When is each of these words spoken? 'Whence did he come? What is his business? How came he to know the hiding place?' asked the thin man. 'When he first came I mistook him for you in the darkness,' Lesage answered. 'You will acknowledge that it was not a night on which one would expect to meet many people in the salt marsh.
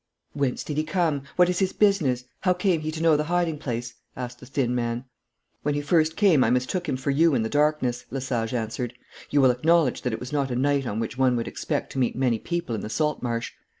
'Whence 0.33 0.63
did 0.63 0.77
he 0.77 0.83
come? 0.83 1.25
What 1.35 1.47
is 1.47 1.59
his 1.59 1.73
business? 1.73 2.23
How 2.39 2.53
came 2.53 2.81
he 2.81 2.89
to 2.91 3.03
know 3.03 3.15
the 3.15 3.25
hiding 3.25 3.59
place?' 3.59 3.93
asked 4.17 4.39
the 4.39 4.47
thin 4.47 4.73
man. 4.73 5.05
'When 5.61 5.75
he 5.75 5.81
first 5.83 6.15
came 6.15 6.43
I 6.43 6.49
mistook 6.49 6.89
him 6.89 6.97
for 6.97 7.11
you 7.11 7.35
in 7.35 7.43
the 7.43 7.49
darkness,' 7.49 8.05
Lesage 8.09 8.51
answered. 8.55 8.95
'You 9.29 9.41
will 9.41 9.51
acknowledge 9.51 10.01
that 10.01 10.11
it 10.11 10.19
was 10.19 10.33
not 10.33 10.49
a 10.49 10.55
night 10.55 10.87
on 10.87 10.99
which 10.99 11.19
one 11.19 11.35
would 11.35 11.47
expect 11.47 11.91
to 11.91 11.99
meet 11.99 12.15
many 12.15 12.39
people 12.39 12.73
in 12.73 12.81
the 12.81 12.89
salt 12.89 13.21
marsh. 13.21 13.51